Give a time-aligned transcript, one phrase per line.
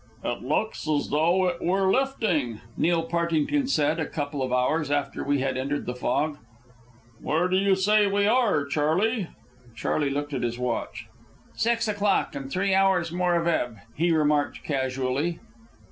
[0.23, 5.23] "It looks as though it were lifting," Neil Partington said, a couple of hours after
[5.23, 6.39] we had entered the fog.
[7.21, 9.27] "Where do you say we are, Charley?"
[9.75, 11.05] Charley looked at his watch.
[11.53, 15.37] "Six o'clock, and three hours more of ebb," he remarked casually.